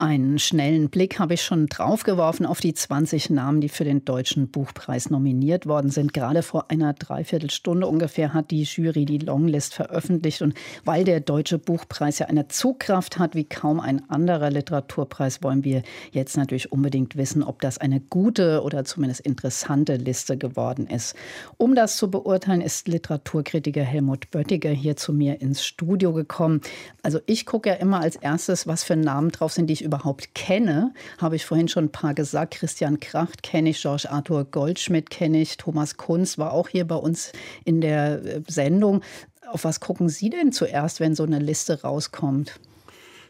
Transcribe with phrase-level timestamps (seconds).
[0.00, 4.48] einen schnellen Blick habe ich schon draufgeworfen auf die 20 Namen, die für den Deutschen
[4.48, 6.14] Buchpreis nominiert worden sind.
[6.14, 10.40] Gerade vor einer Dreiviertelstunde ungefähr hat die Jury die Longlist veröffentlicht.
[10.40, 10.54] Und
[10.84, 15.82] weil der Deutsche Buchpreis ja eine Zugkraft hat wie kaum ein anderer Literaturpreis, wollen wir
[16.12, 21.16] jetzt natürlich unbedingt wissen, ob das eine gute oder zumindest interessante Liste geworden ist.
[21.56, 26.60] Um das zu beurteilen, ist Literaturkritiker Helmut Böttiger hier zu mir ins Studio gekommen.
[27.02, 30.34] Also ich gucke ja immer als erstes, was für Namen drauf sind, die ich überhaupt
[30.34, 32.54] kenne, habe ich vorhin schon ein paar gesagt.
[32.54, 36.96] Christian Kracht kenne ich, George Arthur Goldschmidt kenne ich, Thomas Kunz war auch hier bei
[36.96, 37.32] uns
[37.64, 39.02] in der äh, Sendung.
[39.50, 42.60] Auf was gucken Sie denn zuerst, wenn so eine Liste rauskommt?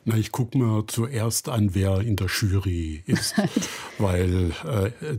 [0.04, 3.34] Na, ich gucke mir zuerst an, wer in der Jury ist,
[3.98, 5.18] weil äh, äh,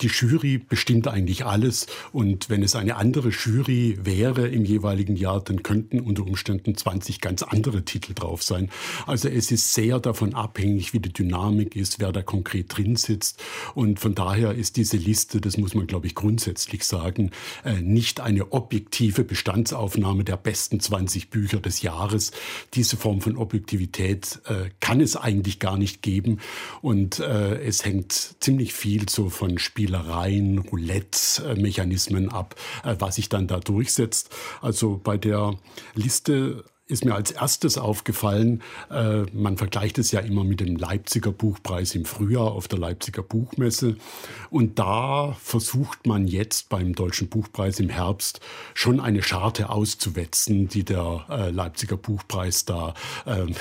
[0.00, 1.86] die Jury bestimmt eigentlich alles.
[2.12, 7.20] Und wenn es eine andere Jury wäre im jeweiligen Jahr, dann könnten unter Umständen 20
[7.20, 8.70] ganz andere Titel drauf sein.
[9.06, 13.42] Also es ist sehr davon abhängig, wie die Dynamik ist, wer da konkret drin sitzt.
[13.74, 17.30] Und von daher ist diese Liste, das muss man, glaube ich, grundsätzlich sagen,
[17.64, 22.32] äh, nicht eine objektive Bestandsaufnahme der besten 20 Bücher des Jahres.
[22.74, 26.38] Diese Form von Objektivität äh, kann es eigentlich gar nicht geben.
[26.82, 33.58] Und es hängt ziemlich viel so von Spielereien, Roulette-Mechanismen ab, äh, was sich dann da
[33.58, 34.28] durchsetzt.
[34.60, 35.54] Also bei der
[35.94, 41.32] Liste ist mir als erstes aufgefallen, äh, man vergleicht es ja immer mit dem Leipziger
[41.32, 43.96] Buchpreis im Frühjahr auf der Leipziger Buchmesse.
[44.50, 48.40] Und da versucht man jetzt beim Deutschen Buchpreis im Herbst
[48.74, 52.94] schon eine Scharte auszuwetzen, die der äh, Leipziger Buchpreis da
[53.26, 53.54] ähm,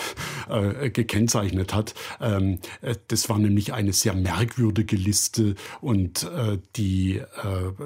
[0.50, 1.94] äh, gekennzeichnet hat.
[2.20, 7.26] Ähm, äh, das war nämlich eine sehr merkwürdige Liste und äh, die äh,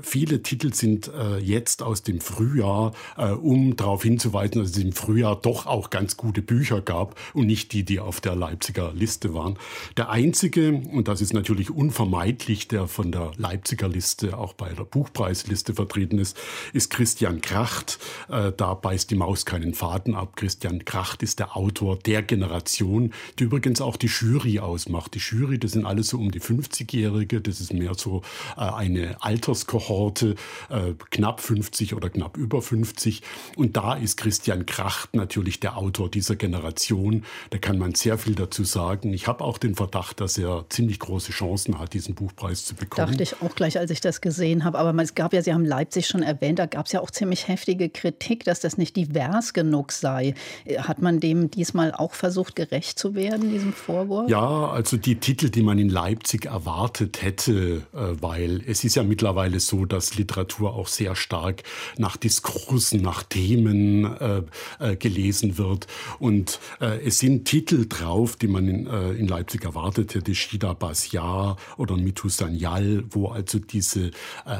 [0.02, 2.94] viele Titel sind jetzt aus dem Frühjahr,
[3.41, 7.73] um darauf hinzuweisen, dass es im Frühjahr doch auch ganz gute Bücher gab und nicht
[7.73, 9.58] die, die auf der Leipziger Liste waren.
[9.98, 14.83] Der einzige, und das ist natürlich unvermeidlich, der von der Leipziger Liste auch bei der
[14.83, 16.38] Buchpreisliste vertreten ist,
[16.73, 17.99] ist Christian Kracht.
[18.30, 20.36] Äh, da beißt die Maus keinen Faden ab.
[20.36, 25.14] Christian Kracht ist der Autor der Generation, die übrigens auch die Jury ausmacht.
[25.16, 28.22] Die Jury, das sind alles so um die 50-Jährige, das ist mehr so
[28.58, 30.36] äh, eine Alterskohorte,
[30.70, 33.22] äh, knapp 50 oder knapp über 50.
[33.55, 37.23] Und da ist Christian Kracht natürlich der Autor dieser Generation.
[37.50, 39.14] Da kann man sehr viel dazu sagen.
[39.14, 43.11] Ich habe auch den Verdacht, dass er ziemlich große Chancen hat, diesen Buchpreis zu bekommen.
[43.11, 44.78] Dachte ich auch gleich, als ich das gesehen habe.
[44.80, 47.48] Aber es gab ja, Sie haben Leipzig schon erwähnt, da gab es ja auch ziemlich
[47.48, 50.34] heftige Kritik, dass das nicht divers genug sei.
[50.78, 54.30] Hat man dem diesmal auch versucht, gerecht zu werden, diesem Vorwurf?
[54.30, 59.04] Ja, also die Titel, die man in Leipzig erwartet hätte, äh, weil es ist ja
[59.04, 61.64] mittlerweile so, dass Literatur auch sehr stark
[61.98, 64.42] nach Diskursen, nach Themen äh,
[64.80, 65.86] äh, gelesen wird.
[66.17, 70.73] Und äh, es sind Titel drauf, die man in, äh, in Leipzig erwartet hätte, Shida
[70.73, 74.11] Basjar oder Mitu Sanyal, wo also diese äh,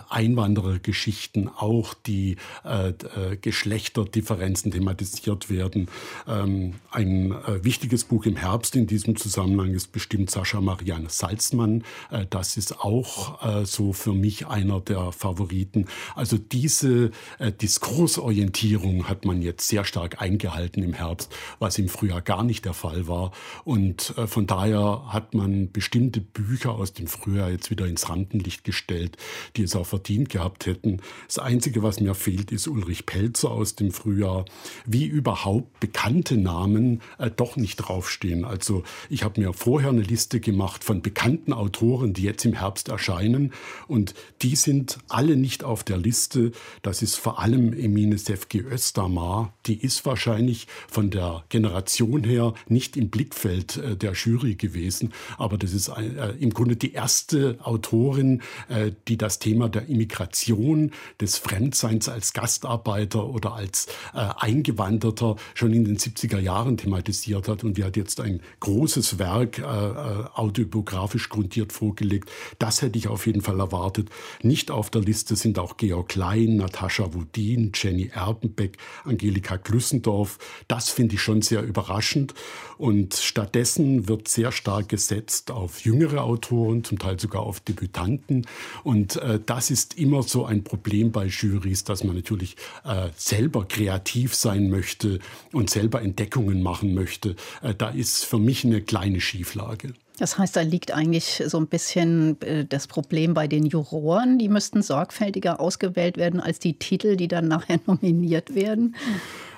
[0.10, 5.88] Einwanderergeschichten, auch die äh, äh, Geschlechterdifferenzen thematisiert werden.
[6.28, 11.84] Ähm, ein äh, wichtiges Buch im Herbst in diesem Zusammenhang ist bestimmt Sascha Marianne Salzmann.
[12.12, 15.86] Äh, das ist auch äh, so für mich einer der Favoriten.
[16.16, 21.90] Also diese äh, Diskursorientierung hat man jetzt sehr stark eingebaut eingehalten im Herbst, was im
[21.90, 23.32] Frühjahr gar nicht der Fall war.
[23.64, 28.64] Und äh, von daher hat man bestimmte Bücher aus dem Frühjahr jetzt wieder ins Rampenlicht
[28.64, 29.18] gestellt,
[29.56, 31.02] die es auch verdient gehabt hätten.
[31.28, 34.46] Das Einzige, was mir fehlt, ist Ulrich Pelzer aus dem Frühjahr.
[34.86, 38.46] Wie überhaupt bekannte Namen äh, doch nicht draufstehen.
[38.46, 42.90] Also ich habe mir vorher eine Liste gemacht von bekannten Autoren, die jetzt im Herbst
[42.90, 43.54] erscheinen.
[43.88, 46.52] Und die sind alle nicht auf der Liste.
[46.82, 49.54] Das ist vor allem Emine Sefki Östermar.
[49.66, 55.12] Die ist wahrscheinlich wahrscheinlich von der Generation her nicht im Blickfeld äh, der Jury gewesen.
[55.38, 60.92] Aber das ist äh, im Grunde die erste Autorin, äh, die das Thema der Immigration,
[61.20, 67.64] des Fremdseins als Gastarbeiter oder als äh, Eingewanderter schon in den 70er Jahren thematisiert hat.
[67.64, 72.30] Und die hat jetzt ein großes Werk äh, äh, autobiografisch grundiert vorgelegt.
[72.60, 74.10] Das hätte ich auf jeden Fall erwartet.
[74.42, 80.38] Nicht auf der Liste sind auch Georg Klein, Natascha Wudin, Jenny Erbenbeck, Angelika Klüssendorf, auf.
[80.68, 82.34] Das finde ich schon sehr überraschend.
[82.78, 88.46] Und stattdessen wird sehr stark gesetzt auf jüngere Autoren, zum Teil sogar auf Debütanten.
[88.84, 93.66] Und äh, das ist immer so ein Problem bei Jurys, dass man natürlich äh, selber
[93.66, 95.20] kreativ sein möchte
[95.52, 97.36] und selber Entdeckungen machen möchte.
[97.62, 99.94] Äh, da ist für mich eine kleine Schieflage.
[100.20, 104.38] Das heißt, da liegt eigentlich so ein bisschen äh, das Problem bei den Juroren.
[104.38, 108.96] Die müssten sorgfältiger ausgewählt werden als die Titel, die dann nachher nominiert werden.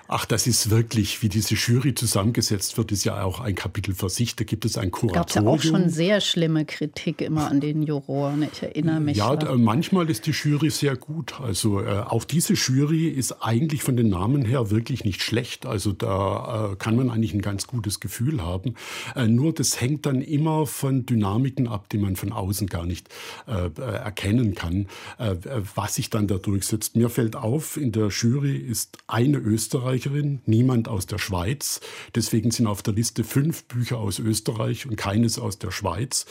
[0.08, 4.10] Ach, das ist wirklich, wie diese Jury zusammengesetzt wird, ist ja auch ein Kapitel für
[4.10, 4.36] sich.
[4.36, 5.22] Da gibt es ein Kuratorium.
[5.22, 8.44] Gab es ja auch schon sehr schlimme Kritik immer an den Juroren.
[8.44, 9.18] Ich erinnere mich.
[9.18, 9.56] Ja, da.
[9.56, 11.40] manchmal ist die Jury sehr gut.
[11.42, 15.66] Also äh, auch diese Jury ist eigentlich von den Namen her wirklich nicht schlecht.
[15.66, 18.76] Also da äh, kann man eigentlich ein ganz gutes Gefühl haben.
[19.16, 23.10] Äh, nur das hängt dann immer von Dynamiken ab, die man von außen gar nicht
[23.48, 24.88] äh, äh, erkennen kann,
[25.18, 25.36] äh,
[25.74, 26.96] was sich dann da durchsetzt.
[26.96, 31.80] Mir fällt auf, in der Jury ist eine Österreicherin, Österreicherin, niemand aus der Schweiz.
[32.14, 36.26] Deswegen sind auf der Liste fünf Bücher aus Österreich und keines aus der Schweiz.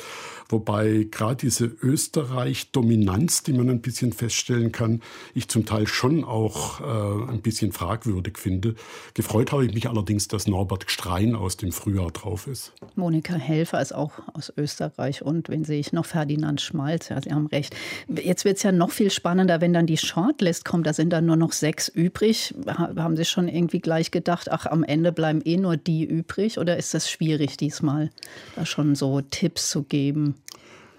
[0.49, 5.01] Wobei gerade diese Österreich-Dominanz, die man ein bisschen feststellen kann,
[5.35, 8.75] ich zum Teil schon auch äh, ein bisschen fragwürdig finde.
[9.15, 12.73] Gefreut habe ich mich allerdings, dass Norbert Strein aus dem Frühjahr drauf ist.
[12.95, 16.05] Monika Helfer ist auch aus Österreich und wen sehe ich noch?
[16.05, 17.75] Ferdinand Schmalz, ja, Sie haben recht.
[18.09, 20.87] Jetzt wird es ja noch viel spannender, wenn dann die Shortlist kommt.
[20.87, 22.55] Da sind dann nur noch sechs übrig.
[22.67, 26.59] Haben Sie schon irgendwie gleich gedacht, ach, am Ende bleiben eh nur die übrig?
[26.59, 28.11] Oder ist das schwierig diesmal,
[28.57, 30.35] da schon so Tipps zu geben?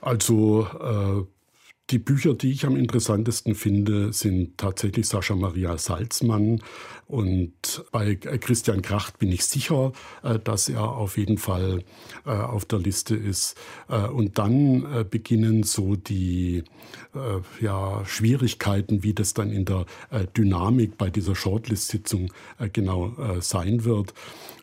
[0.01, 1.23] Also äh,
[1.91, 6.61] die Bücher, die ich am interessantesten finde, sind tatsächlich Sascha Maria Salzmann.
[7.07, 9.91] Und bei Christian Kracht bin ich sicher,
[10.23, 11.83] äh, dass er auf jeden Fall
[12.25, 13.55] äh, auf der Liste ist.
[13.89, 16.63] Äh, und dann beginnen so die
[17.61, 19.85] ja, Schwierigkeiten, wie das dann in der
[20.35, 22.31] Dynamik bei dieser Shortlist-Sitzung
[22.73, 24.13] genau sein wird.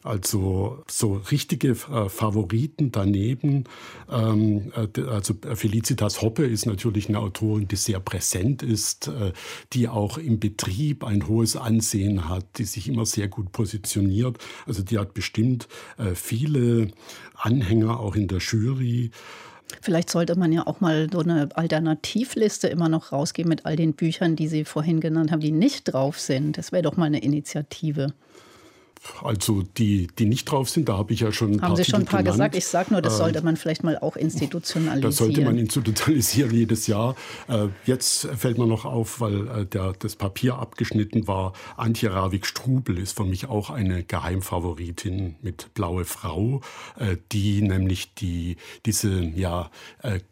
[0.03, 3.65] Also so richtige Favoriten daneben.
[4.11, 4.73] Ähm,
[5.09, 9.11] also Felicitas Hoppe ist natürlich eine Autorin, die sehr präsent ist,
[9.73, 14.39] die auch im Betrieb ein hohes Ansehen hat, die sich immer sehr gut positioniert.
[14.67, 15.69] Also die hat bestimmt
[15.99, 16.89] äh, viele
[17.35, 19.11] Anhänger auch in der Jury.
[19.81, 23.95] Vielleicht sollte man ja auch mal so eine Alternativliste immer noch rausgeben mit all den
[23.95, 26.59] Büchern, die Sie vorhin genannt haben, die nicht drauf sind.
[26.59, 28.13] Das wäre doch mal eine Initiative.
[29.23, 32.01] Also die, die nicht drauf sind, da habe ich ja schon ein Haben Sie schon
[32.01, 32.37] ein paar genannt.
[32.53, 32.57] gesagt?
[32.57, 35.03] Ich sage nur, das äh, sollte man vielleicht mal auch institutionalisieren.
[35.03, 37.17] Das sollte man institutionalisieren jedes Jahr.
[37.49, 41.53] Äh, jetzt fällt mir noch auf, weil äh, der, das Papier abgeschnitten war.
[41.77, 46.61] Antje Ravik-Strubel ist für mich auch eine Geheimfavoritin mit Blaue Frau,
[47.33, 48.57] die nämlich die,
[48.87, 49.71] diese ja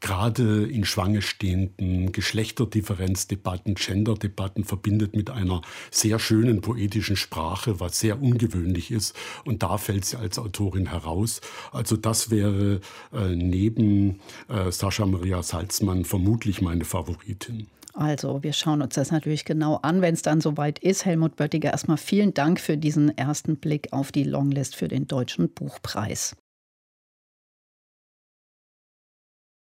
[0.01, 8.21] gerade in Schwange stehenden Geschlechterdifferenzdebatten, Genderdebatten verbindet mit einer sehr schönen poetischen Sprache, was sehr
[8.21, 9.15] ungewöhnlich ungewöhnlich ist.
[9.45, 11.41] Und da fällt sie als Autorin heraus.
[11.73, 12.81] Also das wäre
[13.13, 17.67] äh, neben äh, Sascha Maria Salzmann vermutlich meine Favoritin.
[17.93, 21.05] Also, wir schauen uns das natürlich genau an, wenn es dann soweit ist.
[21.05, 25.53] Helmut Böttiger, erstmal vielen Dank für diesen ersten Blick auf die Longlist für den Deutschen
[25.53, 26.37] Buchpreis.